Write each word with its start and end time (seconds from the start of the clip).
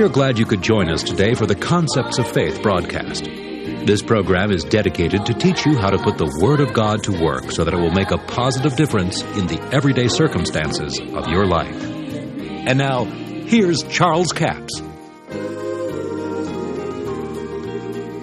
We 0.00 0.06
are 0.06 0.08
glad 0.08 0.38
you 0.38 0.46
could 0.46 0.62
join 0.62 0.88
us 0.88 1.02
today 1.02 1.34
for 1.34 1.44
the 1.44 1.54
Concepts 1.54 2.18
of 2.18 2.26
Faith 2.26 2.62
broadcast. 2.62 3.24
This 3.24 4.00
program 4.00 4.50
is 4.50 4.64
dedicated 4.64 5.26
to 5.26 5.34
teach 5.34 5.66
you 5.66 5.76
how 5.76 5.90
to 5.90 5.98
put 5.98 6.16
the 6.16 6.38
Word 6.40 6.60
of 6.60 6.72
God 6.72 7.02
to 7.02 7.22
work 7.22 7.52
so 7.52 7.64
that 7.64 7.74
it 7.74 7.76
will 7.76 7.90
make 7.90 8.10
a 8.10 8.16
positive 8.16 8.76
difference 8.76 9.20
in 9.20 9.46
the 9.46 9.60
everyday 9.74 10.08
circumstances 10.08 10.98
of 10.98 11.28
your 11.28 11.44
life. 11.44 11.76
And 11.84 12.78
now, 12.78 13.04
here's 13.04 13.82
Charles 13.90 14.32
Capps. 14.32 14.80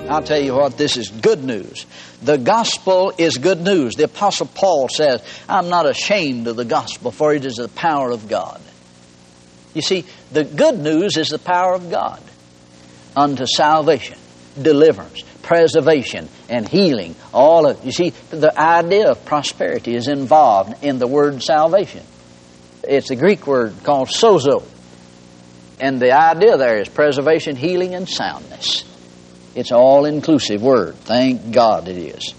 I'll 0.10 0.24
tell 0.24 0.42
you 0.42 0.56
what, 0.56 0.80
this 0.80 0.98
is 0.98 1.12
good 1.12 1.44
news. 1.44 1.86
The 2.24 2.40
gospel 2.40 3.14
is 3.20 3.38
good 3.38 3.62
news. 3.62 3.94
The 3.94 4.06
Apostle 4.06 4.48
Paul 4.48 4.90
says, 4.90 5.22
I'm 5.48 5.70
not 5.70 5.88
ashamed 5.88 6.48
of 6.48 6.56
the 6.56 6.66
gospel, 6.66 7.12
for 7.12 7.36
it 7.36 7.46
is 7.46 7.58
the 7.58 7.68
power 7.68 8.10
of 8.10 8.28
God. 8.28 8.60
You 9.78 9.84
see, 9.84 10.06
the 10.32 10.44
good 10.44 10.80
news 10.80 11.18
is 11.18 11.30
the 11.30 11.38
power 11.38 11.76
of 11.76 11.92
God 11.92 12.20
unto 13.16 13.46
salvation, 13.46 14.18
deliverance, 14.60 15.22
preservation, 15.44 16.30
and 16.50 16.68
healing. 16.68 17.16
All 17.32 17.70
of 17.70 17.86
you 17.86 17.92
see, 17.92 18.10
the 18.32 18.60
idea 18.60 19.12
of 19.12 19.24
prosperity 19.24 19.94
is 19.94 20.08
involved 20.08 20.84
in 20.84 20.98
the 20.98 21.06
word 21.06 21.44
salvation. 21.44 22.02
It's 22.86 23.12
a 23.12 23.16
Greek 23.16 23.46
word 23.46 23.76
called 23.84 24.08
sozo. 24.08 24.64
And 25.80 26.00
the 26.00 26.14
idea 26.14 26.58
there 26.58 26.82
is 26.82 26.90
preservation, 26.90 27.56
healing, 27.56 27.94
and 27.94 28.10
soundness. 28.10 28.84
It's 29.54 29.72
all 29.72 30.06
inclusive 30.06 30.60
word. 30.60 30.96
Thank 30.96 31.52
God 31.52 31.88
it 31.88 31.98
is. 31.98 32.34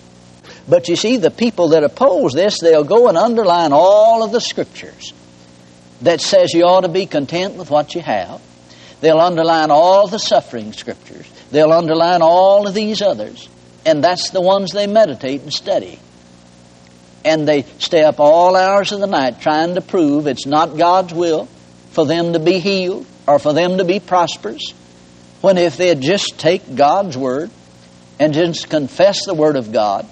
But 0.68 0.88
you 0.88 0.96
see, 0.96 1.18
the 1.18 1.30
people 1.30 1.68
that 1.68 1.84
oppose 1.84 2.32
this, 2.32 2.58
they'll 2.60 2.82
go 2.82 3.06
and 3.06 3.16
underline 3.16 3.70
all 3.72 4.24
of 4.24 4.32
the 4.32 4.40
scriptures 4.40 5.12
that 6.02 6.20
says 6.20 6.52
you 6.52 6.64
ought 6.64 6.82
to 6.82 6.88
be 6.88 7.06
content 7.06 7.54
with 7.54 7.70
what 7.70 7.94
you 7.94 8.00
have. 8.00 8.40
They'll 9.00 9.20
underline 9.20 9.70
all 9.70 10.06
the 10.08 10.18
suffering 10.18 10.72
scriptures. 10.72 11.28
They'll 11.50 11.72
underline 11.72 12.20
all 12.22 12.66
of 12.66 12.74
these 12.74 13.00
others. 13.00 13.48
And 13.86 14.02
that's 14.02 14.30
the 14.30 14.40
ones 14.40 14.72
they 14.72 14.86
meditate 14.86 15.42
and 15.42 15.52
study. 15.52 15.98
And 17.24 17.46
they 17.46 17.62
stay 17.78 18.02
up 18.02 18.20
all 18.20 18.56
hours 18.56 18.92
of 18.92 19.00
the 19.00 19.06
night 19.06 19.40
trying 19.40 19.74
to 19.74 19.80
prove 19.80 20.26
it's 20.26 20.46
not 20.46 20.76
God's 20.76 21.14
will 21.14 21.46
for 21.90 22.06
them 22.06 22.32
to 22.32 22.38
be 22.38 22.58
healed 22.58 23.06
or 23.26 23.38
for 23.38 23.52
them 23.52 23.78
to 23.78 23.84
be 23.84 24.00
prosperous 24.00 24.72
when 25.40 25.58
if 25.58 25.76
they'd 25.76 26.00
just 26.00 26.38
take 26.38 26.74
God's 26.74 27.16
Word 27.16 27.50
and 28.18 28.34
just 28.34 28.68
confess 28.68 29.24
the 29.24 29.34
Word 29.34 29.56
of 29.56 29.72
God, 29.72 30.06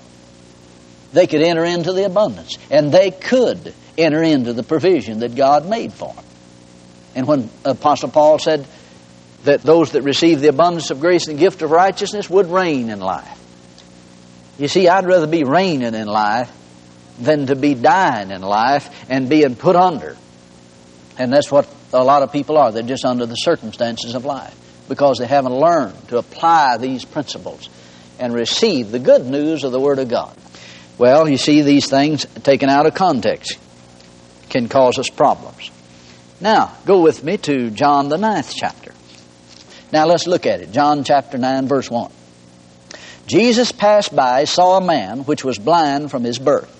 they 1.13 1.27
could 1.27 1.43
enter 1.43 1.65
into 1.65 1.93
the 1.93 2.05
abundance. 2.05 2.57
And 2.71 2.93
they 2.93 3.11
could 3.11 3.75
enter 3.99 4.23
into 4.23 4.53
the 4.53 4.63
provision 4.63 5.21
that 5.21 5.35
God 5.35 5.69
made 5.69 5.93
for 5.93 6.13
them. 6.13 6.25
And 7.15 7.27
when 7.27 7.51
Apostle 7.65 8.11
Paul 8.11 8.39
said 8.39 8.67
that 9.45 9.63
those 9.63 9.93
that 9.93 10.03
receive 10.03 10.41
the 10.41 10.49
abundance 10.49 10.91
of 10.91 11.01
grace 11.01 11.29
and 11.29 11.39
the 11.39 11.41
gift 11.41 11.63
of 11.63 11.71
righteousness 11.71 12.29
would 12.29 12.47
reign 12.47 12.91
in 12.91 13.01
life. 13.01 13.43
You 14.59 14.69
see, 14.69 14.89
I'd 14.89 15.07
rather 15.07 15.27
be 15.27 15.45
reigning 15.45 15.95
in 15.95 16.07
life 16.07 16.51
than 17.19 17.47
to 17.47 17.57
be 17.57 17.75
dying 17.75 18.31
in 18.31 18.43
life 18.43 18.91
and 19.09 19.29
being 19.29 19.57
put 19.57 19.77
under. 19.77 20.17
And 21.19 21.33
that's 21.33 21.51
what 21.51 21.69
a 21.93 22.05
lot 22.05 22.23
of 22.23 22.33
people 22.33 22.59
are. 22.59 22.73
They're 22.73 22.83
just 22.83 23.05
under 23.05 23.25
the 23.25 23.37
circumstances 23.37 24.15
of 24.15 24.25
life 24.25 24.55
because 24.89 25.19
they 25.19 25.27
haven't 25.27 25.55
learned 25.55 26.09
to 26.09 26.19
apply 26.19 26.77
these 26.79 27.05
principles 27.05 27.69
and 28.19 28.35
receive 28.35 28.91
the 28.91 28.99
good 28.99 29.25
news 29.25 29.65
of 29.65 29.73
the 29.73 29.81
Word 29.81 29.99
of 29.99 30.09
God. 30.09 30.37
Well, 30.99 31.29
you 31.29 31.37
see, 31.37 31.63
these 31.63 31.89
things 31.89 32.27
taken 32.43 32.69
out 32.69 32.87
of 32.87 32.95
context 32.95 33.59
can 34.57 34.69
cause 34.69 34.99
us 34.99 35.11
problems. 35.11 35.71
Now, 36.41 36.75
go 36.87 37.01
with 37.03 37.23
me 37.23 37.37
to 37.39 37.71
John 37.71 38.09
the 38.09 38.17
ninth 38.17 38.55
chapter. 38.55 38.93
Now, 39.93 40.07
let's 40.07 40.27
look 40.27 40.47
at 40.47 40.61
it. 40.61 40.73
John 40.73 41.05
chapter 41.05 41.39
9, 41.39 41.69
verse 41.69 41.91
1. 41.91 42.11
Jesus 43.27 43.73
passed 43.73 44.15
by, 44.15 44.45
saw 44.45 44.79
a 44.79 44.85
man 44.85 45.21
which 45.21 45.45
was 45.45 45.59
blind 45.59 46.11
from 46.11 46.25
his 46.25 46.39
birth. 46.39 46.73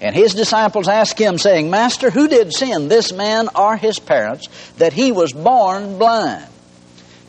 And 0.00 0.14
his 0.14 0.32
disciples 0.32 0.88
asked 0.88 1.18
him, 1.18 1.38
saying, 1.38 1.70
Master, 1.70 2.10
who 2.10 2.28
did 2.28 2.54
sin, 2.54 2.88
this 2.88 3.12
man 3.12 3.48
or 3.54 3.76
his 3.76 3.98
parents, 3.98 4.48
that 4.78 4.92
he 4.92 5.12
was 5.12 5.32
born 5.32 5.98
blind? 5.98 6.46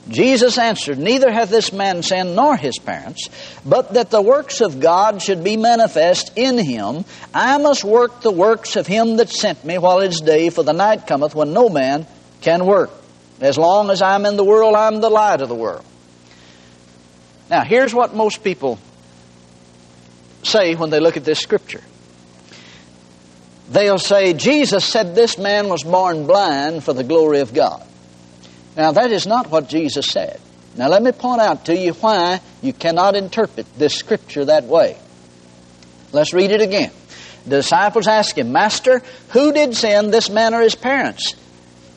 Jesus 0.07 0.57
answered, 0.57 0.97
Neither 0.97 1.31
hath 1.31 1.49
this 1.49 1.71
man 1.71 2.01
sinned 2.01 2.35
nor 2.35 2.55
his 2.55 2.79
parents, 2.79 3.29
but 3.65 3.93
that 3.93 4.09
the 4.09 4.21
works 4.21 4.61
of 4.61 4.79
God 4.79 5.21
should 5.21 5.43
be 5.43 5.57
manifest 5.57 6.31
in 6.35 6.57
him. 6.57 7.05
I 7.33 7.57
must 7.57 7.83
work 7.83 8.21
the 8.21 8.31
works 8.31 8.75
of 8.75 8.87
him 8.87 9.17
that 9.17 9.29
sent 9.29 9.63
me 9.63 9.77
while 9.77 9.99
it 9.99 10.07
is 10.07 10.21
day, 10.21 10.49
for 10.49 10.63
the 10.63 10.73
night 10.73 11.05
cometh 11.05 11.35
when 11.35 11.53
no 11.53 11.69
man 11.69 12.07
can 12.41 12.65
work. 12.65 12.91
As 13.41 13.57
long 13.57 13.89
as 13.89 14.01
I'm 14.01 14.25
in 14.25 14.37
the 14.37 14.43
world, 14.43 14.75
I'm 14.75 15.01
the 15.01 15.09
light 15.09 15.41
of 15.41 15.49
the 15.49 15.55
world. 15.55 15.85
Now, 17.49 17.63
here's 17.63 17.93
what 17.93 18.13
most 18.13 18.43
people 18.43 18.79
say 20.43 20.75
when 20.75 20.89
they 20.89 20.99
look 20.99 21.17
at 21.17 21.25
this 21.25 21.39
scripture. 21.39 21.83
They'll 23.69 23.99
say, 23.99 24.33
Jesus 24.33 24.83
said 24.85 25.13
this 25.13 25.37
man 25.37 25.69
was 25.69 25.83
born 25.83 26.25
blind 26.25 26.83
for 26.83 26.93
the 26.93 27.03
glory 27.03 27.39
of 27.39 27.53
God. 27.53 27.85
Now, 28.79 28.93
that 28.93 29.11
is 29.11 29.27
not 29.27 29.51
what 29.51 29.67
Jesus 29.67 30.05
said. 30.07 30.39
Now, 30.77 30.87
let 30.87 31.03
me 31.03 31.11
point 31.11 31.41
out 31.41 31.65
to 31.65 31.75
you 31.75 31.91
why 31.91 32.39
you 32.61 32.71
cannot 32.71 33.13
interpret 33.13 33.67
this 33.77 33.93
scripture 33.93 34.45
that 34.45 34.63
way. 34.63 34.97
Let's 36.13 36.33
read 36.33 36.51
it 36.51 36.61
again. 36.61 36.89
The 37.43 37.57
disciples 37.57 38.07
asked 38.07 38.37
him, 38.37 38.53
Master, 38.53 39.01
who 39.31 39.51
did 39.51 39.75
sin, 39.75 40.11
this 40.11 40.29
man 40.29 40.53
or 40.53 40.61
his 40.61 40.75
parents, 40.75 41.35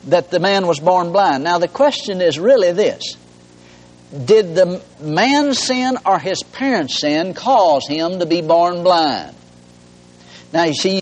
that 0.07 0.29
the 0.29 0.41
man 0.41 0.67
was 0.67 0.81
born 0.81 1.13
blind? 1.13 1.45
Now, 1.45 1.57
the 1.57 1.69
question 1.69 2.19
is 2.19 2.37
really 2.37 2.73
this 2.73 3.15
Did 4.11 4.53
the 4.53 4.81
man 4.99 5.53
sin 5.53 5.97
or 6.05 6.19
his 6.19 6.43
parents 6.43 6.99
sin 6.99 7.33
cause 7.33 7.87
him 7.87 8.19
to 8.19 8.25
be 8.25 8.41
born 8.41 8.83
blind? 8.83 9.33
Now, 10.51 10.65
you 10.65 10.73
see, 10.73 11.01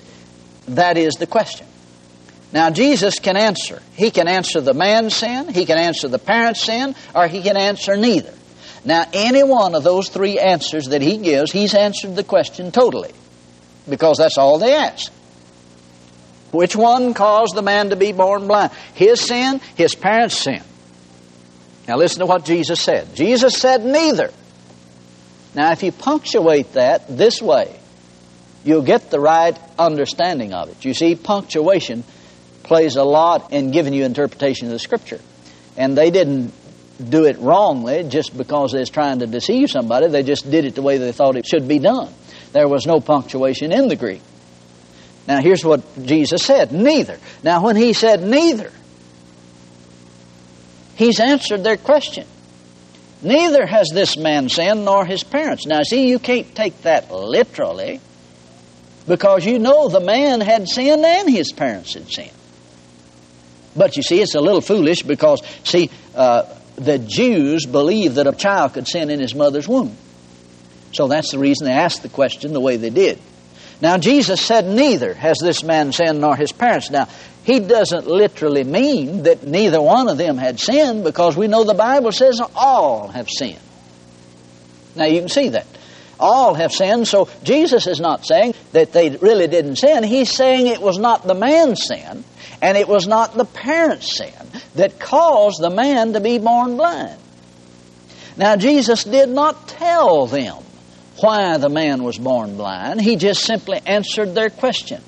that 0.67 0.97
is 0.97 1.15
the 1.15 1.25
question. 1.25 1.65
Now, 2.53 2.69
Jesus 2.69 3.19
can 3.19 3.37
answer. 3.37 3.81
He 3.93 4.11
can 4.11 4.27
answer 4.27 4.59
the 4.59 4.73
man's 4.73 5.15
sin, 5.15 5.53
he 5.53 5.65
can 5.65 5.77
answer 5.77 6.07
the 6.07 6.19
parent's 6.19 6.61
sin, 6.61 6.95
or 7.15 7.27
he 7.27 7.41
can 7.41 7.57
answer 7.57 7.95
neither. 7.95 8.33
Now, 8.83 9.05
any 9.13 9.43
one 9.43 9.75
of 9.75 9.83
those 9.83 10.09
three 10.09 10.39
answers 10.39 10.87
that 10.87 11.01
he 11.01 11.17
gives, 11.17 11.51
he's 11.51 11.73
answered 11.73 12.15
the 12.15 12.23
question 12.23 12.71
totally. 12.71 13.11
Because 13.87 14.17
that's 14.17 14.37
all 14.37 14.57
they 14.57 14.73
ask. 14.73 15.11
Which 16.51 16.75
one 16.75 17.13
caused 17.13 17.55
the 17.55 17.61
man 17.61 17.91
to 17.91 17.95
be 17.95 18.11
born 18.11 18.47
blind? 18.47 18.71
His 18.93 19.21
sin, 19.21 19.61
his 19.75 19.95
parents' 19.95 20.37
sin. 20.37 20.61
Now, 21.87 21.97
listen 21.97 22.19
to 22.19 22.25
what 22.25 22.43
Jesus 22.43 22.81
said. 22.81 23.15
Jesus 23.15 23.53
said 23.53 23.85
neither. 23.85 24.31
Now, 25.55 25.71
if 25.71 25.83
you 25.83 25.91
punctuate 25.91 26.73
that 26.73 27.17
this 27.17 27.41
way, 27.41 27.75
you'll 28.63 28.83
get 28.83 29.09
the 29.09 29.19
right 29.19 29.57
understanding 29.79 30.53
of 30.53 30.69
it. 30.69 30.83
You 30.83 30.93
see, 30.93 31.15
punctuation 31.15 32.03
plays 32.63 32.95
a 32.95 33.03
lot 33.03 33.51
in 33.51 33.71
giving 33.71 33.93
you 33.93 34.05
interpretation 34.05 34.67
of 34.67 34.73
the 34.73 34.79
Scripture. 34.79 35.19
And 35.77 35.97
they 35.97 36.11
didn't 36.11 36.53
do 37.09 37.25
it 37.25 37.37
wrongly 37.39 38.03
just 38.03 38.37
because 38.37 38.71
they 38.71 38.79
was 38.79 38.89
trying 38.89 39.19
to 39.19 39.27
deceive 39.27 39.69
somebody. 39.69 40.07
They 40.07 40.23
just 40.23 40.49
did 40.49 40.65
it 40.65 40.75
the 40.75 40.81
way 40.81 40.97
they 40.97 41.11
thought 41.11 41.35
it 41.35 41.47
should 41.47 41.67
be 41.67 41.79
done. 41.79 42.13
There 42.51 42.67
was 42.67 42.85
no 42.85 42.99
punctuation 42.99 43.71
in 43.71 43.87
the 43.87 43.95
Greek. 43.95 44.21
Now, 45.27 45.39
here's 45.39 45.63
what 45.63 45.81
Jesus 46.03 46.43
said 46.43 46.71
neither. 46.71 47.19
Now, 47.43 47.63
when 47.63 47.75
he 47.75 47.93
said 47.93 48.23
neither, 48.23 48.71
he's 50.95 51.19
answered 51.19 51.63
their 51.63 51.77
question. 51.77 52.25
Neither 53.21 53.65
has 53.67 53.89
this 53.93 54.17
man 54.17 54.49
sinned 54.49 54.83
nor 54.83 55.05
his 55.05 55.23
parents. 55.23 55.65
Now, 55.65 55.83
see, 55.83 56.09
you 56.09 56.17
can't 56.17 56.53
take 56.55 56.81
that 56.81 57.11
literally 57.11 58.01
because 59.07 59.45
you 59.45 59.59
know 59.59 59.89
the 59.89 59.99
man 59.99 60.41
had 60.41 60.67
sinned 60.67 61.05
and 61.05 61.29
his 61.29 61.51
parents 61.51 61.93
had 61.93 62.11
sinned. 62.11 62.31
But 63.75 63.97
you 63.97 64.03
see, 64.03 64.21
it's 64.21 64.35
a 64.35 64.41
little 64.41 64.61
foolish 64.61 65.03
because, 65.03 65.41
see, 65.63 65.89
uh, 66.15 66.43
the 66.75 66.99
Jews 66.99 67.65
believed 67.65 68.15
that 68.15 68.27
a 68.27 68.33
child 68.33 68.73
could 68.73 68.87
sin 68.87 69.09
in 69.09 69.19
his 69.19 69.35
mother's 69.35 69.67
womb. 69.67 69.95
So 70.93 71.07
that's 71.07 71.31
the 71.31 71.39
reason 71.39 71.65
they 71.65 71.73
asked 71.73 72.03
the 72.03 72.09
question 72.09 72.53
the 72.53 72.59
way 72.59 72.77
they 72.77 72.89
did. 72.89 73.19
Now, 73.81 73.97
Jesus 73.97 74.41
said, 74.41 74.67
Neither 74.67 75.13
has 75.13 75.37
this 75.41 75.63
man 75.63 75.91
sinned 75.91 76.21
nor 76.21 76.35
his 76.35 76.51
parents. 76.51 76.91
Now, 76.91 77.07
he 77.43 77.59
doesn't 77.59 78.07
literally 78.07 78.63
mean 78.63 79.23
that 79.23 79.43
neither 79.43 79.81
one 79.81 80.07
of 80.09 80.17
them 80.17 80.37
had 80.37 80.59
sinned 80.59 81.03
because 81.03 81.35
we 81.35 81.47
know 81.47 81.63
the 81.63 81.73
Bible 81.73 82.11
says 82.11 82.39
all 82.55 83.07
have 83.07 83.27
sinned. 83.29 83.59
Now, 84.95 85.05
you 85.05 85.19
can 85.21 85.29
see 85.29 85.49
that. 85.49 85.65
All 86.19 86.53
have 86.53 86.71
sinned, 86.71 87.07
so 87.07 87.29
Jesus 87.43 87.87
is 87.87 87.99
not 87.99 88.25
saying 88.27 88.53
that 88.73 88.93
they 88.93 89.09
really 89.09 89.47
didn't 89.47 89.77
sin. 89.77 90.03
He's 90.03 90.29
saying 90.29 90.67
it 90.67 90.81
was 90.81 90.99
not 90.99 91.25
the 91.25 91.33
man's 91.33 91.83
sin, 91.83 92.23
and 92.61 92.77
it 92.77 92.87
was 92.87 93.07
not 93.07 93.33
the 93.33 93.45
parent's 93.45 94.17
sin 94.17 94.33
that 94.75 94.99
caused 94.99 95.61
the 95.61 95.69
man 95.69 96.13
to 96.13 96.19
be 96.19 96.37
born 96.37 96.77
blind. 96.77 97.19
Now, 98.37 98.55
Jesus 98.55 99.03
did 99.03 99.29
not 99.29 99.67
tell 99.67 100.27
them 100.27 100.57
why 101.19 101.57
the 101.57 101.69
man 101.69 102.03
was 102.03 102.17
born 102.17 102.55
blind. 102.57 103.01
He 103.01 103.15
just 103.15 103.43
simply 103.43 103.79
answered 103.85 104.33
their 104.33 104.49
question. 104.49 105.01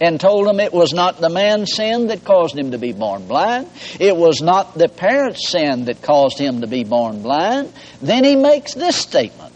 and 0.00 0.20
told 0.20 0.48
them 0.48 0.58
it 0.58 0.72
was 0.72 0.92
not 0.92 1.20
the 1.20 1.28
man's 1.28 1.74
sin 1.74 2.08
that 2.08 2.24
caused 2.24 2.58
him 2.58 2.72
to 2.72 2.78
be 2.78 2.92
born 2.92 3.24
blind. 3.28 3.70
It 4.00 4.16
was 4.16 4.40
not 4.40 4.74
the 4.74 4.88
parent's 4.88 5.48
sin 5.48 5.84
that 5.84 6.02
caused 6.02 6.38
him 6.38 6.62
to 6.62 6.66
be 6.66 6.82
born 6.82 7.22
blind. 7.22 7.72
Then 8.00 8.24
he 8.24 8.34
makes 8.34 8.74
this 8.74 8.96
statement. 8.96 9.54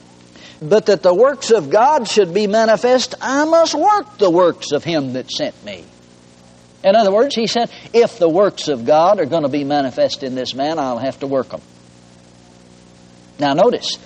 But 0.62 0.86
that 0.86 1.02
the 1.02 1.12
works 1.12 1.50
of 1.50 1.68
God 1.68 2.06
should 2.08 2.32
be 2.32 2.46
manifest, 2.46 3.16
I 3.20 3.44
must 3.44 3.74
work 3.74 4.18
the 4.18 4.30
works 4.30 4.70
of 4.70 4.84
him 4.84 5.14
that 5.14 5.30
sent 5.30 5.64
me. 5.64 5.84
In 6.86 6.94
other 6.94 7.10
words, 7.10 7.34
he 7.34 7.48
said, 7.48 7.68
if 7.92 8.20
the 8.20 8.28
works 8.28 8.68
of 8.68 8.84
God 8.86 9.18
are 9.18 9.26
going 9.26 9.42
to 9.42 9.48
be 9.48 9.64
manifest 9.64 10.22
in 10.22 10.36
this 10.36 10.54
man, 10.54 10.78
I'll 10.78 10.98
have 10.98 11.18
to 11.18 11.26
work 11.26 11.48
them. 11.48 11.60
Now, 13.40 13.54
notice, 13.54 13.98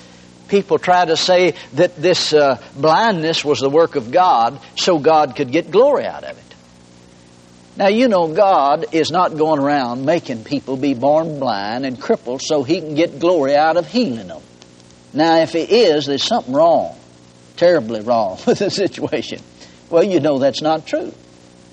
people 0.49 0.79
try 0.79 1.05
to 1.05 1.15
say 1.15 1.53
that 1.75 1.94
this 1.97 2.32
uh, 2.32 2.59
blindness 2.75 3.44
was 3.44 3.61
the 3.61 3.69
work 3.69 3.97
of 3.97 4.11
God 4.11 4.59
so 4.77 4.99
God 4.99 5.37
could 5.37 5.53
get 5.53 5.71
glory 5.71 6.06
out 6.06 6.25
of 6.25 6.38
it. 6.38 6.55
Now, 7.77 7.88
you 7.88 8.09
know, 8.09 8.32
God 8.32 8.94
is 8.94 9.11
not 9.11 9.37
going 9.37 9.61
around 9.61 10.06
making 10.06 10.44
people 10.44 10.79
be 10.79 10.94
born 10.94 11.38
blind 11.38 11.85
and 11.85 12.00
crippled 12.00 12.41
so 12.43 12.62
he 12.62 12.81
can 12.81 12.94
get 12.94 13.19
glory 13.19 13.56
out 13.56 13.76
of 13.76 13.88
healing 13.88 14.29
them. 14.29 14.43
Now, 15.12 15.37
if 15.43 15.53
he 15.53 15.65
is, 15.65 16.06
there's 16.06 16.25
something 16.25 16.55
wrong, 16.55 16.99
terribly 17.59 18.00
wrong 18.00 18.38
with 18.47 18.61
the 18.61 18.71
situation. 18.71 19.43
Well, 19.91 20.03
you 20.03 20.21
know 20.21 20.38
that's 20.38 20.62
not 20.62 20.87
true. 20.87 21.12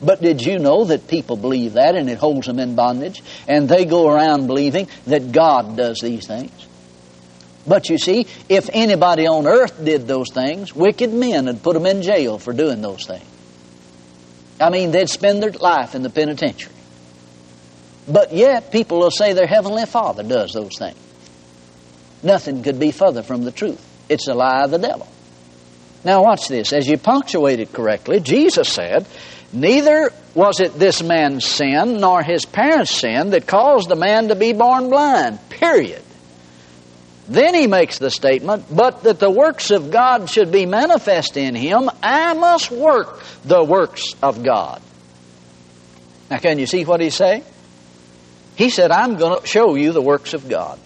But 0.02 0.22
did 0.22 0.46
you 0.46 0.60
know 0.60 0.86
that 0.86 1.08
people 1.08 1.38
believe 1.38 1.74
that 1.74 1.96
and 1.96 2.10
it 2.10 2.20
holds 2.20 2.46
them 2.46 2.60
in 2.60 2.76
bondage? 2.76 3.24
And 3.48 3.68
they 3.68 3.86
go 3.86 4.10
around 4.10 4.48
believing 4.48 4.88
that 5.06 5.32
God 5.32 5.76
does 5.76 6.00
these 6.00 6.28
things. 6.28 6.68
But 7.66 7.90
you 7.90 7.98
see, 7.98 8.28
if 8.48 8.70
anybody 8.72 9.28
on 9.28 9.48
earth 9.48 9.84
did 9.84 10.08
those 10.08 10.32
things, 10.32 10.74
wicked 10.76 11.14
men 11.14 11.48
would 11.48 11.64
put 11.64 11.74
them 11.74 11.86
in 11.86 12.02
jail 12.02 12.38
for 12.38 12.54
doing 12.54 12.82
those 12.82 13.06
things. 13.06 13.26
I 14.60 14.70
mean, 14.70 14.92
they'd 14.92 15.10
spend 15.10 15.44
their 15.44 15.52
life 15.52 15.94
in 15.94 16.02
the 16.02 16.10
penitentiary. 16.10 16.74
But 18.08 18.34
yet, 18.34 18.72
people 18.72 19.00
will 19.00 19.12
say 19.12 19.34
their 19.34 19.48
Heavenly 19.48 19.86
Father 19.86 20.24
does 20.24 20.54
those 20.54 20.78
things. 20.78 20.98
Nothing 22.24 22.64
could 22.64 22.80
be 22.80 22.92
further 22.92 23.22
from 23.22 23.44
the 23.44 23.52
truth. 23.52 23.84
It's 24.10 24.28
a 24.28 24.34
lie 24.34 24.64
of 24.64 24.72
the 24.72 24.80
devil. 24.80 25.08
Now, 26.04 26.24
watch 26.24 26.48
this. 26.48 26.72
As 26.72 26.88
you 26.88 26.98
punctuate 26.98 27.60
it 27.60 27.74
correctly, 27.74 28.22
Jesus 28.22 28.70
said, 28.70 29.06
Neither 29.54 30.12
was 30.36 30.60
it 30.60 30.74
this 30.78 31.02
man's 31.02 31.46
sin 31.46 32.00
nor 32.00 32.22
his 32.22 32.46
parents' 32.46 32.92
sin 32.92 33.32
that 33.32 33.48
caused 33.48 33.90
the 33.90 33.96
man 33.96 34.28
to 34.28 34.36
be 34.36 34.54
born 34.54 34.90
blind. 34.90 35.40
Period. 35.50 36.04
Then 37.30 37.56
he 37.56 37.68
makes 37.68 37.98
the 37.98 38.10
statement, 38.10 38.66
but 38.74 39.04
that 39.04 39.20
the 39.20 39.30
works 39.30 39.72
of 39.72 39.92
God 39.92 40.30
should 40.30 40.52
be 40.52 40.66
manifest 40.66 41.36
in 41.36 41.56
him, 41.56 41.90
I 42.02 42.34
must 42.34 42.72
work 42.72 43.22
the 43.44 43.64
works 43.64 44.16
of 44.22 44.44
God. 44.44 44.82
Now, 46.30 46.38
can 46.38 46.60
you 46.60 46.66
see 46.66 46.84
what 46.86 47.02
he's 47.02 47.16
saying? 47.16 47.44
He 48.56 48.70
said, 48.70 48.92
I'm 48.92 49.18
going 49.18 49.42
to 49.42 49.48
show 49.48 49.76
you 49.76 49.92
the 49.92 50.02
works 50.02 50.34
of 50.34 50.48
God. 50.48 50.80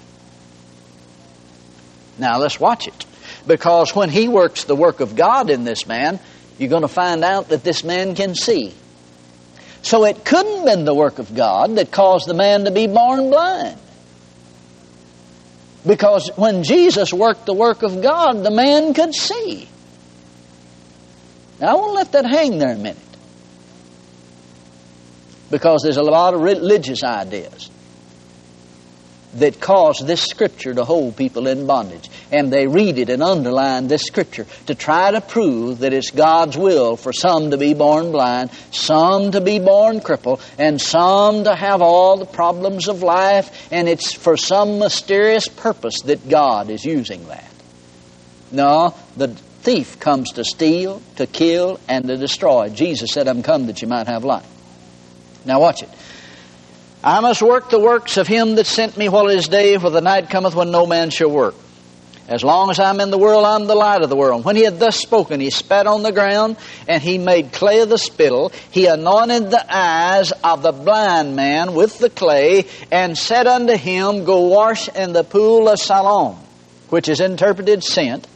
Now, 2.17 2.37
let's 2.39 2.59
watch 2.59 2.87
it. 2.87 3.05
Because 3.47 3.95
when 3.95 4.09
he 4.09 4.27
works 4.27 4.65
the 4.65 4.75
work 4.75 4.99
of 4.99 5.15
God 5.15 5.49
in 5.49 5.63
this 5.63 5.87
man, 5.87 6.19
you're 6.61 6.69
going 6.69 6.83
to 6.83 6.87
find 6.87 7.23
out 7.23 7.49
that 7.49 7.63
this 7.63 7.83
man 7.83 8.13
can 8.13 8.35
see. 8.35 8.71
So 9.81 10.05
it 10.05 10.23
couldn't 10.23 10.57
have 10.57 10.65
been 10.65 10.85
the 10.85 10.93
work 10.93 11.17
of 11.17 11.33
God 11.33 11.77
that 11.77 11.91
caused 11.91 12.27
the 12.27 12.35
man 12.35 12.65
to 12.65 12.71
be 12.71 12.85
born 12.85 13.31
blind. 13.31 13.79
Because 15.85 16.29
when 16.35 16.61
Jesus 16.61 17.11
worked 17.11 17.47
the 17.47 17.55
work 17.55 17.81
of 17.81 18.03
God, 18.03 18.43
the 18.43 18.51
man 18.51 18.93
could 18.93 19.15
see. 19.15 19.67
Now, 21.59 21.69
I 21.69 21.73
want 21.73 21.89
to 21.89 21.93
let 21.93 22.11
that 22.11 22.25
hang 22.25 22.59
there 22.59 22.73
a 22.73 22.77
minute. 22.77 22.97
Because 25.49 25.81
there's 25.83 25.97
a 25.97 26.03
lot 26.03 26.35
of 26.35 26.41
religious 26.41 27.03
ideas 27.03 27.70
that 29.35 29.59
cause 29.59 29.99
this 30.03 30.23
scripture 30.23 30.73
to 30.73 30.83
hold 30.83 31.15
people 31.15 31.47
in 31.47 31.65
bondage. 31.65 32.09
And 32.31 32.51
they 32.51 32.67
read 32.67 32.97
it 32.97 33.09
and 33.09 33.23
underline 33.23 33.87
this 33.87 34.03
scripture 34.03 34.45
to 34.67 34.75
try 34.75 35.11
to 35.11 35.21
prove 35.21 35.79
that 35.79 35.93
it's 35.93 36.11
God's 36.11 36.57
will 36.57 36.95
for 36.97 37.13
some 37.13 37.51
to 37.51 37.57
be 37.57 37.73
born 37.73 38.11
blind, 38.11 38.51
some 38.71 39.31
to 39.31 39.41
be 39.41 39.59
born 39.59 40.01
crippled, 40.01 40.41
and 40.57 40.81
some 40.81 41.43
to 41.45 41.55
have 41.55 41.81
all 41.81 42.17
the 42.17 42.25
problems 42.25 42.87
of 42.87 43.03
life, 43.03 43.71
and 43.71 43.87
it's 43.87 44.13
for 44.13 44.35
some 44.37 44.79
mysterious 44.79 45.47
purpose 45.47 46.01
that 46.01 46.27
God 46.27 46.69
is 46.69 46.83
using 46.83 47.27
that. 47.27 47.49
No, 48.51 48.93
the 49.15 49.29
thief 49.29 49.99
comes 49.99 50.31
to 50.33 50.43
steal, 50.43 51.01
to 51.15 51.25
kill, 51.25 51.79
and 51.87 52.07
to 52.07 52.17
destroy. 52.17 52.69
Jesus 52.69 53.11
said, 53.13 53.27
I'm 53.27 53.43
come 53.43 53.67
that 53.67 53.81
you 53.81 53.87
might 53.87 54.07
have 54.07 54.25
life. 54.25 54.47
Now 55.45 55.59
watch 55.59 55.83
it. 55.83 55.89
I 57.03 57.19
must 57.19 57.41
work 57.41 57.71
the 57.71 57.79
works 57.79 58.17
of 58.17 58.27
him 58.27 58.55
that 58.55 58.67
sent 58.67 58.95
me 58.95 59.09
while 59.09 59.27
it 59.29 59.37
is 59.37 59.47
day, 59.47 59.75
for 59.77 59.89
the 59.89 60.01
night 60.01 60.29
cometh 60.29 60.53
when 60.53 60.69
no 60.69 60.85
man 60.85 61.09
shall 61.09 61.31
work. 61.31 61.55
As 62.27 62.43
long 62.43 62.69
as 62.69 62.79
I'm 62.79 62.99
in 63.01 63.09
the 63.09 63.17
world, 63.17 63.43
I'm 63.43 63.65
the 63.65 63.75
light 63.75 64.03
of 64.03 64.09
the 64.09 64.15
world. 64.15 64.45
When 64.45 64.55
he 64.55 64.63
had 64.63 64.79
thus 64.79 64.97
spoken, 64.97 65.39
he 65.39 65.49
spat 65.49 65.87
on 65.87 66.03
the 66.03 66.11
ground, 66.11 66.57
and 66.87 67.01
he 67.01 67.17
made 67.17 67.51
clay 67.51 67.79
of 67.79 67.89
the 67.89 67.97
spittle. 67.97 68.51
He 68.69 68.85
anointed 68.85 69.49
the 69.49 69.65
eyes 69.67 70.31
of 70.43 70.61
the 70.61 70.71
blind 70.71 71.35
man 71.35 71.73
with 71.73 71.97
the 71.97 72.09
clay, 72.11 72.67
and 72.91 73.17
said 73.17 73.47
unto 73.47 73.75
him, 73.75 74.23
Go 74.23 74.47
wash 74.47 74.87
in 74.87 75.11
the 75.11 75.23
pool 75.23 75.69
of 75.69 75.79
Siloam, 75.79 76.37
which 76.89 77.09
is 77.09 77.19
interpreted 77.19 77.83
sent. 77.83 78.27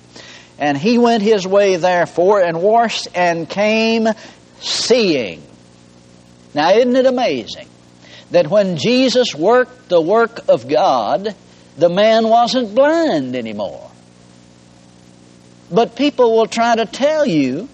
And 0.58 0.76
he 0.76 0.98
went 0.98 1.22
his 1.22 1.46
way 1.46 1.76
therefore, 1.76 2.42
and 2.42 2.64
washed, 2.64 3.10
and 3.14 3.48
came 3.48 4.08
seeing. 4.60 5.44
Now, 6.56 6.72
isn't 6.72 6.96
it 6.96 7.06
amazing? 7.06 7.68
That 8.36 8.50
when 8.50 8.76
Jesus 8.76 9.34
worked 9.34 9.88
the 9.88 10.02
work 10.02 10.42
of 10.50 10.68
God, 10.68 11.34
the 11.78 11.88
man 11.88 12.28
wasn't 12.28 12.76
blind 12.76 13.34
anymore. 13.34 13.90
But 15.72 15.96
people 15.96 16.36
will 16.36 16.46
try 16.46 16.76
to 16.76 16.86
tell 16.86 17.26
you 17.26 17.70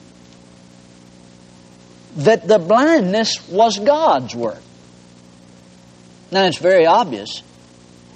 that 2.17 2.47
the 2.47 2.59
blindness 2.59 3.49
was 3.49 3.79
God's 3.79 4.35
work. 4.35 4.61
Now, 6.31 6.45
it's 6.45 6.59
very 6.59 6.85
obvious 6.85 7.41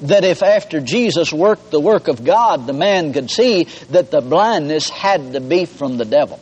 that 0.02 0.24
if 0.24 0.44
after 0.44 0.80
Jesus 0.80 1.34
worked 1.34 1.72
the 1.72 1.80
work 1.80 2.08
of 2.08 2.24
God, 2.24 2.68
the 2.68 2.74
man 2.74 3.12
could 3.12 3.32
see 3.32 3.64
that 3.90 4.12
the 4.12 4.22
blindness 4.22 4.88
had 4.88 5.34
to 5.34 5.42
be 5.42 5.66
from 5.66 5.98
the 5.98 6.06
devil. 6.06 6.40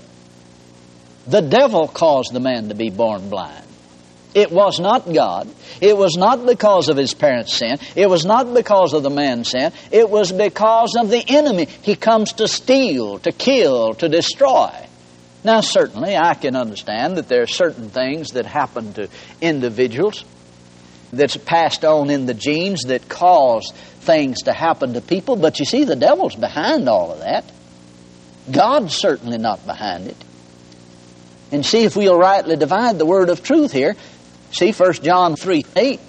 The 1.28 1.42
devil 1.42 1.88
caused 1.88 2.34
the 2.34 2.42
man 2.42 2.68
to 2.68 2.76
be 2.76 2.90
born 2.90 3.30
blind. 3.30 3.63
It 4.34 4.52
was 4.52 4.80
not 4.80 5.12
God. 5.14 5.48
It 5.80 5.98
was 5.98 6.16
not 6.18 6.46
because 6.46 6.90
of 6.90 6.98
his 6.98 7.14
parents' 7.14 7.54
sin. 7.54 7.78
It 7.96 8.10
was 8.10 8.26
not 8.26 8.54
because 8.54 8.94
of 8.94 9.04
the 9.04 9.10
man's 9.10 9.50
sin. 9.50 9.72
It 9.92 10.10
was 10.10 10.32
because 10.32 10.96
of 10.96 11.10
the 11.10 11.24
enemy. 11.28 11.66
He 11.66 11.96
comes 11.96 12.34
to 12.34 12.48
steal, 12.48 13.20
to 13.20 13.32
kill, 13.32 13.94
to 13.96 14.10
destroy. 14.10 14.72
Now, 15.44 15.62
certainly, 15.62 16.16
I 16.16 16.34
can 16.36 16.56
understand 16.56 17.18
that 17.18 17.28
there 17.28 17.42
are 17.42 17.48
certain 17.48 17.90
things 17.90 18.32
that 18.32 18.46
happen 18.46 18.94
to 18.94 19.10
individuals 19.42 20.24
that's 21.12 21.38
passed 21.38 21.86
on 21.86 22.10
in 22.10 22.26
the 22.26 22.34
genes 22.34 22.84
that 22.84 23.08
cause 23.08 23.72
things 24.00 24.44
to 24.44 24.54
happen 24.54 24.94
to 24.94 25.02
people, 25.02 25.36
but 25.36 25.60
you 25.60 25.66
see, 25.66 25.84
the 25.84 25.96
devil's 25.96 26.36
behind 26.36 26.90
all 26.90 27.12
of 27.12 27.20
that. 27.20 27.46
God's 28.52 28.94
certainly 28.96 29.38
not 29.38 29.66
behind 29.66 30.08
it. 30.08 30.18
And 31.52 31.66
see 31.66 31.84
if 31.84 31.96
we'll 31.96 32.18
rightly 32.18 32.56
divide 32.56 32.98
the 32.98 33.06
word 33.06 33.30
of 33.30 33.44
truth 33.44 33.72
here. 33.72 33.96
See, 34.54 34.72
1 34.72 34.94
John 34.94 35.36
3 35.36 35.66
8, 35.76 36.00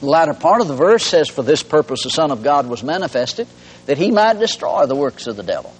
the 0.00 0.06
latter 0.06 0.34
part 0.34 0.60
of 0.60 0.68
the 0.68 0.76
verse 0.76 1.04
says, 1.04 1.28
For 1.28 1.42
this 1.42 1.62
purpose 1.62 2.02
the 2.02 2.10
Son 2.10 2.30
of 2.30 2.42
God 2.42 2.68
was 2.68 2.82
manifested, 2.82 3.48
that 3.86 3.96
he 3.96 4.10
might 4.10 4.38
destroy 4.38 4.84
the 4.84 4.94
works 4.94 5.26
of 5.26 5.36
the 5.36 5.42
devil. 5.42 5.72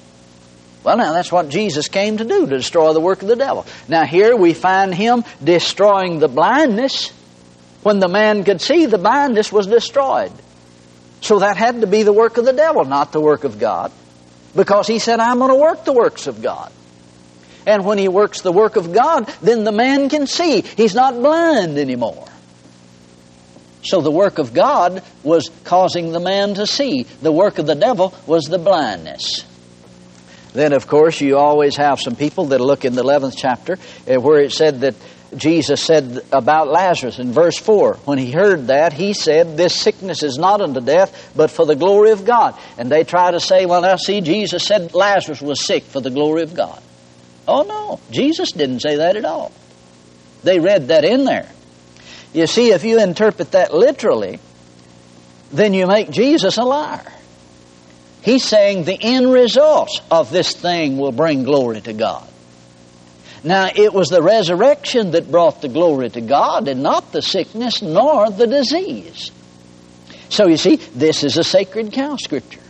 Well, 0.85 0.97
now 0.97 1.13
that's 1.13 1.31
what 1.31 1.51
Jesus 1.51 1.89
came 1.89 2.17
to 2.17 2.25
do, 2.25 2.47
to 2.47 2.57
destroy 2.57 2.95
the 2.95 3.01
work 3.01 3.21
of 3.23 3.29
the 3.29 3.37
devil. 3.37 3.67
Now, 3.89 4.05
here 4.05 4.35
we 4.35 4.55
find 4.55 4.95
him 4.95 5.23
destroying 5.45 6.19
the 6.19 6.29
blindness. 6.29 7.13
When 7.83 8.01
the 8.01 8.09
man 8.09 8.43
could 8.45 8.61
see, 8.61 8.87
the 8.87 8.99
blindness 8.99 9.53
was 9.53 9.67
destroyed. 9.67 10.33
So 11.21 11.41
that 11.41 11.57
had 11.57 11.83
to 11.83 11.87
be 11.87 12.03
the 12.03 12.13
work 12.13 12.39
of 12.39 12.45
the 12.47 12.53
devil, 12.53 12.85
not 12.85 13.13
the 13.13 13.21
work 13.21 13.45
of 13.45 13.59
God. 13.59 13.93
Because 14.57 14.89
he 14.89 14.99
said, 14.99 15.21
I'm 15.21 15.39
going 15.39 15.51
to 15.51 15.57
work 15.57 15.85
the 15.85 15.93
works 15.93 16.27
of 16.27 16.43
God. 16.43 16.73
And 17.67 17.85
when 17.85 17.99
he 17.99 18.09
works 18.09 18.41
the 18.41 18.53
work 18.53 18.77
of 18.77 18.93
God, 18.93 19.27
then 19.41 19.65
the 19.65 19.73
man 19.73 20.09
can 20.09 20.27
see. 20.27 20.63
He's 20.63 20.95
not 20.95 21.15
blind 21.15 21.79
anymore. 21.79 22.27
So 23.85 24.01
the 24.01 24.11
work 24.11 24.39
of 24.39 24.55
God 24.55 25.03
was 25.23 25.51
causing 25.65 26.13
the 26.13 26.21
man 26.21 26.55
to 26.55 26.67
see. 26.67 27.03
The 27.03 27.33
work 27.33 27.59
of 27.59 27.67
the 27.67 27.75
devil 27.75 28.15
was 28.27 28.45
the 28.45 28.59
blindness. 28.59 29.45
Then, 30.53 30.73
of 30.73 30.87
course, 30.87 31.21
you 31.21 31.37
always 31.39 31.77
have 31.77 31.99
some 31.99 32.15
people 32.15 32.47
that 32.47 32.61
look 32.61 32.85
in 32.85 32.95
the 32.95 33.03
11th 33.03 33.35
chapter 33.37 33.79
eh, 34.07 34.17
where 34.17 34.41
it 34.41 34.53
said 34.53 34.83
that 34.83 34.95
Jesus 35.35 35.83
said 35.83 36.25
about 36.31 36.69
Lazarus 36.69 37.19
in 37.19 37.33
verse 37.33 37.57
4. 37.57 37.95
When 38.05 38.19
he 38.19 38.31
heard 38.31 38.67
that, 38.67 38.93
he 38.93 39.15
said, 39.15 39.57
This 39.57 39.75
sickness 39.75 40.23
is 40.23 40.37
not 40.37 40.61
unto 40.61 40.81
death, 40.81 41.33
but 41.35 41.51
for 41.51 41.65
the 41.65 41.75
glory 41.75 42.11
of 42.11 42.27
God. 42.27 42.55
And 42.77 42.91
they 42.91 43.03
try 43.03 43.31
to 43.31 43.41
say, 43.41 43.65
Well, 43.65 43.81
now 43.81 43.97
see, 43.97 44.21
Jesus 44.21 44.65
said 44.65 44.95
Lazarus 44.95 45.41
was 45.41 45.65
sick 45.65 45.85
for 45.85 46.01
the 46.01 46.11
glory 46.11 46.43
of 46.43 46.55
God. 46.55 46.83
Oh, 47.47 47.63
no. 47.63 48.01
Jesus 48.11 48.53
didn't 48.53 48.81
say 48.81 48.97
that 48.97 49.17
at 49.17 49.25
all. 49.25 49.53
They 50.43 50.59
read 50.59 50.89
that 50.89 51.05
in 51.05 51.25
there. 51.25 51.49
You 52.33 52.47
see, 52.47 52.73
if 52.73 52.85
you 52.85 53.01
interpret 53.01 53.53
that 53.53 53.75
literally, 53.75 54.39
then 55.53 55.75
you 55.75 55.87
make 55.87 56.11
Jesus 56.11 56.57
a 56.57 56.63
liar. 56.63 57.13
He's 58.23 58.45
saying 58.45 58.85
the 58.85 58.99
end 59.01 59.33
results 59.33 60.01
of 60.11 60.31
this 60.31 60.55
thing 60.55 60.97
will 60.97 61.13
bring 61.13 61.43
glory 61.43 61.81
to 61.83 61.93
God. 61.93 62.27
Now, 63.45 63.69
it 63.75 63.93
was 63.93 64.09
the 64.09 64.23
resurrection 64.23 65.11
that 65.13 65.31
brought 65.31 65.61
the 65.61 65.69
glory 65.69 66.09
to 66.11 66.21
God 66.21 66.69
and 66.69 66.83
not 66.83 67.11
the 67.11 67.21
sickness 67.21 67.83
nor 67.83 68.31
the 68.31 68.47
disease. 68.47 69.33
So 70.29 70.47
you 70.47 70.57
see, 70.57 70.77
this 70.77 71.25
is 71.25 71.37
a 71.37 71.45
sacred 71.45 71.93
cow 71.93 72.17
scripture. 72.17 72.62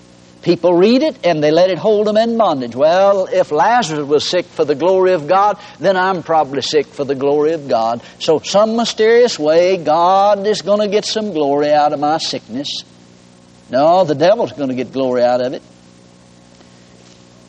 People 0.42 0.75
read 0.75 1.02
it 1.02 1.25
and 1.25 1.42
they 1.42 1.52
let 1.52 1.70
it 1.70 1.78
hold 1.78 2.08
them 2.08 2.16
in 2.16 2.37
bondage. 2.37 2.75
Well, 2.75 3.26
if 3.26 3.52
Lazarus 3.52 4.06
was 4.06 4.28
sick 4.28 4.44
for 4.44 4.64
the 4.64 4.75
glory 4.75 5.12
of 5.12 5.28
God, 5.28 5.58
then 5.78 5.96
I'm 5.96 6.25
probably 6.25 6.62
sick 6.62 6.87
for 6.87 7.04
the 7.04 7.14
glory 7.14 7.52
of 7.52 7.68
God. 7.68 8.02
So, 8.18 8.40
some 8.40 8.75
mysterious 8.76 9.38
way, 9.38 9.76
God 9.76 10.44
is 10.46 10.62
going 10.62 10.80
to 10.80 10.88
get 10.88 11.04
some 11.04 11.32
glory 11.32 11.70
out 11.70 11.92
of 11.92 12.00
my 12.00 12.18
sickness. 12.18 12.82
No, 13.70 14.04
the 14.04 14.16
devil's 14.16 14.52
going 14.52 14.68
to 14.68 14.75
get 14.75 14.92
glory 14.92 15.22
out 15.22 15.40
of 15.40 15.54
it. 15.54 15.62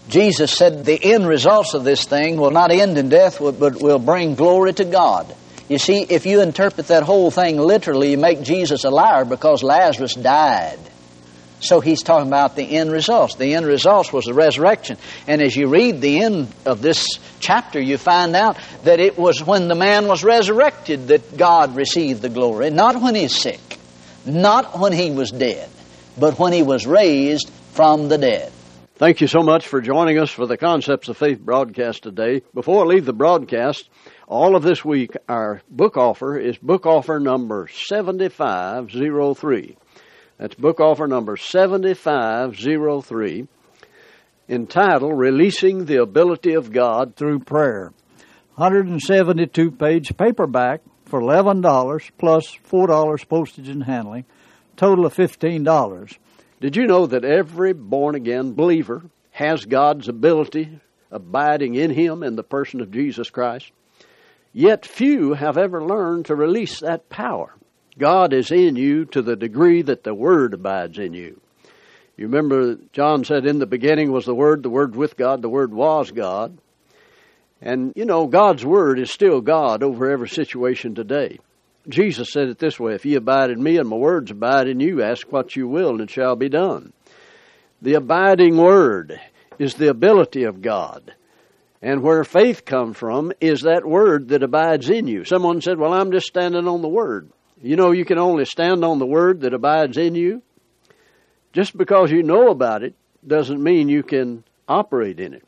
Jesus 0.09 0.51
said 0.51 0.85
the 0.85 1.00
end 1.03 1.27
results 1.27 1.73
of 1.73 1.83
this 1.83 2.05
thing 2.05 2.38
will 2.38 2.51
not 2.51 2.71
end 2.71 2.97
in 3.00 3.09
death, 3.09 3.39
but 3.39 3.81
will 3.81 4.00
bring 4.00 4.35
glory 4.35 4.73
to 4.73 4.85
God. 4.85 5.35
You 5.67 5.79
see, 5.79 6.03
if 6.03 6.27
you 6.27 6.41
interpret 6.41 6.88
that 6.88 7.03
whole 7.03 7.31
thing 7.31 7.57
literally, 7.57 8.12
you 8.12 8.17
make 8.17 8.43
Jesus 8.43 8.83
a 8.83 8.89
liar 8.89 9.25
because 9.25 9.63
Lazarus 9.63 10.13
died. 10.13 10.77
So 11.63 11.79
he's 11.79 12.03
talking 12.03 12.27
about 12.27 12.55
the 12.55 12.63
end 12.63 12.91
results. 12.91 13.36
The 13.36 13.55
end 13.55 13.65
results 13.65 14.13
was 14.13 14.25
the 14.25 14.34
resurrection. 14.34 14.98
And 15.27 15.41
as 15.41 15.55
you 15.55 15.67
read 15.67 16.01
the 16.01 16.22
end 16.22 16.53
of 16.65 16.82
this 16.82 17.20
chapter, 17.39 17.82
you 17.82 17.98
find 17.98 18.36
out 18.36 18.58
that 18.84 19.00
it 19.00 19.17
was 19.17 19.43
when 19.43 19.67
the 19.67 19.75
man 19.75 20.08
was 20.08 20.24
resurrected 20.24 21.08
that 21.08 21.38
God 21.38 21.75
received 21.75 22.22
the 22.22 22.29
glory, 22.29 22.70
not 22.70 23.01
when 23.01 23.15
he's 23.15 23.36
sick, 23.36 23.79
not 24.25 24.79
when 24.79 24.93
he 24.93 25.12
was 25.12 25.32
dead 25.32 25.70
but 26.17 26.39
when 26.39 26.53
he 26.53 26.63
was 26.63 26.86
raised 26.86 27.50
from 27.72 28.10
the 28.10 28.17
dead. 28.17 28.51
Thank 28.96 29.22
you 29.22 29.27
so 29.27 29.41
much 29.41 29.67
for 29.67 29.82
joining 29.82 30.20
us 30.20 30.29
for 30.29 30.46
the 30.46 30.58
Concepts 30.58 31.10
of 31.10 31.17
Faith 31.17 31.39
broadcast 31.39 32.03
today. 32.03 32.41
Before 32.53 32.84
I 32.84 32.88
leave 32.88 33.05
the 33.05 33.13
broadcast, 33.13 33.89
all 34.27 34.55
of 34.55 34.63
this 34.63 34.86
week, 34.86 35.15
our 35.27 35.62
book 35.70 35.98
offer 35.98 36.38
is 36.38 36.58
book 36.58 36.86
offer 36.86 37.20
number 37.20 37.67
7503. 37.67 39.77
That's 40.37 40.55
book 40.55 40.79
offer 40.79 41.07
number 41.07 41.37
7503, 41.37 43.47
entitled 44.49 45.17
Releasing 45.17 45.85
the 45.85 46.01
Ability 46.01 46.53
of 46.53 46.71
God 46.71 47.15
Through 47.15 47.41
Prayer. 47.41 47.93
172 48.55 49.71
page 49.71 50.17
paperback 50.17 50.81
for 51.05 51.21
$11 51.21 52.11
plus 52.17 52.57
$4 52.67 53.29
postage 53.29 53.69
and 53.69 53.83
handling 53.83 54.25
total 54.75 55.05
of 55.05 55.13
$15. 55.13 56.17
Did 56.59 56.75
you 56.75 56.87
know 56.87 57.05
that 57.05 57.25
every 57.25 57.73
born 57.73 58.15
again 58.15 58.53
believer 58.53 59.03
has 59.31 59.65
God's 59.65 60.07
ability 60.07 60.79
abiding 61.11 61.75
in 61.75 61.91
him 61.91 62.23
in 62.23 62.35
the 62.35 62.43
person 62.43 62.81
of 62.81 62.91
Jesus 62.91 63.29
Christ? 63.29 63.71
Yet 64.51 64.85
few 64.85 65.33
have 65.33 65.59
ever 65.59 65.83
learned 65.83 66.25
to 66.25 66.35
release 66.35 66.79
that 66.79 67.09
power. 67.09 67.53
God 67.97 68.33
is 68.33 68.51
in 68.51 68.75
you 68.75 69.05
to 69.05 69.21
the 69.21 69.35
degree 69.35 69.81
that 69.83 70.03
the 70.03 70.13
Word 70.13 70.53
abides 70.53 70.97
in 70.97 71.13
you. 71.13 71.39
You 72.17 72.27
remember 72.27 72.77
John 72.91 73.23
said, 73.23 73.45
In 73.45 73.59
the 73.59 73.65
beginning 73.65 74.12
was 74.12 74.25
the 74.25 74.35
Word, 74.35 74.63
the 74.63 74.69
Word 74.69 74.95
with 74.95 75.17
God, 75.17 75.41
the 75.41 75.50
Word 75.50 75.73
was 75.73 76.12
God. 76.12 76.57
And, 77.62 77.93
you 77.95 78.05
know, 78.05 78.27
God's 78.27 78.65
Word 78.65 79.00
is 79.00 79.09
still 79.09 79.41
God 79.41 79.83
over 79.83 80.09
every 80.09 80.27
situation 80.27 80.95
today. 80.95 81.39
Jesus 81.88 82.31
said 82.31 82.47
it 82.47 82.59
this 82.59 82.79
way 82.79 82.95
If 82.95 83.05
ye 83.05 83.15
abide 83.15 83.50
in 83.50 83.62
me 83.62 83.77
and 83.77 83.89
my 83.89 83.97
words 83.97 84.31
abide 84.31 84.67
in 84.67 84.79
you, 84.79 85.01
ask 85.03 85.31
what 85.31 85.55
you 85.55 85.67
will 85.67 85.89
and 85.89 86.01
it 86.01 86.09
shall 86.09 86.35
be 86.35 86.50
done. 86.50 86.93
The 87.81 87.95
abiding 87.95 88.57
word 88.57 89.19
is 89.59 89.75
the 89.75 89.89
ability 89.89 90.43
of 90.43 90.62
God. 90.62 91.13
And 91.81 92.01
where 92.01 92.23
faith 92.23 92.63
comes 92.63 92.95
from 92.95 93.33
is 93.41 93.62
that 93.62 93.85
word 93.85 94.29
that 94.29 94.43
abides 94.43 94.89
in 94.89 95.07
you. 95.07 95.25
Someone 95.25 95.59
said, 95.62 95.77
Well, 95.77 95.93
I'm 95.93 96.12
just 96.12 96.27
standing 96.27 96.67
on 96.67 96.81
the 96.81 96.88
word. 96.88 97.29
You 97.63 97.75
know, 97.75 97.91
you 97.91 98.05
can 98.05 98.20
only 98.20 98.46
stand 98.46 98.86
on 98.86 99.00
the 99.00 99.05
word 99.05 99.41
that 99.41 99.55
abides 99.55 99.98
in 99.98 100.13
you. 100.13 100.43
Just 101.51 101.75
because 101.75 102.12
you 102.12 102.22
know 102.22 102.50
about 102.50 102.84
it 102.84 102.93
doesn't 103.25 103.63
mean 103.63 103.89
you 103.89 104.03
can 104.03 104.43
operate 104.67 105.20
in 105.20 105.34
it. 105.34 105.43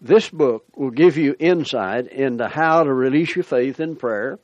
This 0.00 0.28
book 0.28 0.64
will 0.76 0.90
give 0.90 1.16
you 1.16 1.34
insight 1.38 2.06
into 2.08 2.46
how 2.46 2.84
to 2.84 2.92
release 2.92 3.34
your 3.34 3.44
faith 3.44 3.80
in 3.80 3.96
prayer 3.96 4.38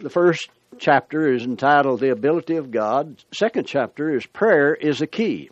the 0.00 0.08
first 0.08 0.48
chapter 0.78 1.30
is 1.30 1.44
entitled 1.44 2.00
The 2.00 2.10
Ability 2.10 2.56
of 2.56 2.70
God. 2.70 3.22
Second 3.32 3.66
chapter 3.66 4.16
is 4.16 4.24
Prayer 4.24 4.74
is 4.74 5.02
a 5.02 5.06
Key. 5.06 5.50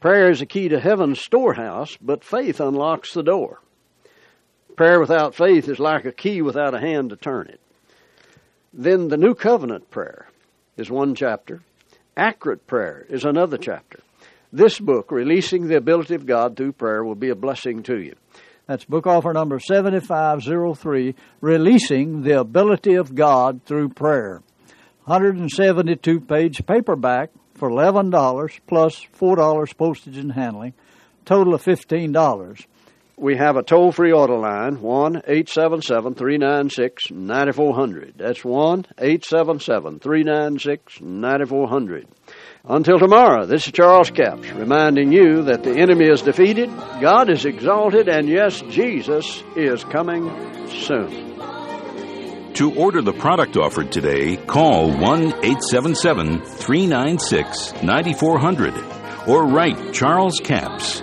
Prayer 0.00 0.30
is 0.30 0.42
a 0.42 0.46
key 0.46 0.68
to 0.68 0.78
heaven's 0.78 1.20
storehouse, 1.20 1.96
but 2.02 2.24
faith 2.24 2.60
unlocks 2.60 3.14
the 3.14 3.22
door. 3.22 3.60
Prayer 4.76 5.00
without 5.00 5.34
faith 5.34 5.66
is 5.66 5.78
like 5.78 6.04
a 6.04 6.12
key 6.12 6.42
without 6.42 6.74
a 6.74 6.80
hand 6.80 7.08
to 7.08 7.16
turn 7.16 7.46
it. 7.46 7.60
Then 8.74 9.08
the 9.08 9.18
New 9.18 9.34
Covenant 9.34 9.90
prayer 9.90 10.28
is 10.78 10.90
one 10.90 11.14
chapter. 11.14 11.60
Accurate 12.16 12.66
prayer 12.66 13.04
is 13.10 13.24
another 13.24 13.58
chapter. 13.58 14.00
This 14.50 14.78
book, 14.78 15.12
Releasing 15.12 15.68
the 15.68 15.76
Ability 15.76 16.14
of 16.14 16.24
God 16.24 16.56
Through 16.56 16.72
Prayer, 16.72 17.04
will 17.04 17.14
be 17.14 17.28
a 17.28 17.34
blessing 17.34 17.82
to 17.84 18.00
you. 18.00 18.14
That's 18.66 18.84
book 18.86 19.06
offer 19.06 19.32
number 19.34 19.58
7503, 19.58 21.14
Releasing 21.42 22.22
the 22.22 22.40
Ability 22.40 22.94
of 22.94 23.14
God 23.14 23.60
Through 23.66 23.90
Prayer. 23.90 24.42
172 25.04 26.20
page 26.20 26.64
paperback 26.66 27.30
for 27.54 27.68
$11 27.68 28.60
plus 28.66 29.06
$4 29.18 29.76
postage 29.76 30.16
and 30.16 30.32
handling, 30.32 30.72
total 31.26 31.52
of 31.52 31.62
$15. 31.62 32.66
We 33.16 33.36
have 33.36 33.56
a 33.56 33.62
toll 33.62 33.92
free 33.92 34.12
auto 34.12 34.40
line, 34.40 34.80
1 34.80 35.16
877 35.26 36.14
396 36.14 37.10
9400. 37.10 38.14
That's 38.16 38.44
1 38.44 38.86
877 38.98 40.00
396 40.00 41.00
9400. 41.00 42.08
Until 42.64 42.98
tomorrow, 42.98 43.44
this 43.44 43.66
is 43.66 43.72
Charles 43.72 44.10
Capps 44.10 44.50
reminding 44.52 45.12
you 45.12 45.42
that 45.42 45.62
the 45.62 45.76
enemy 45.76 46.06
is 46.06 46.22
defeated, 46.22 46.70
God 47.00 47.28
is 47.28 47.44
exalted, 47.44 48.08
and 48.08 48.28
yes, 48.28 48.62
Jesus 48.70 49.42
is 49.56 49.84
coming 49.84 50.30
soon. 50.68 51.32
To 52.54 52.74
order 52.74 53.02
the 53.02 53.14
product 53.14 53.56
offered 53.56 53.90
today, 53.90 54.36
call 54.36 54.90
1 54.90 55.00
877 55.00 56.42
396 56.42 57.82
9400 57.82 58.74
or 59.26 59.46
write 59.46 59.92
Charles 59.92 60.38
Capps, 60.42 61.02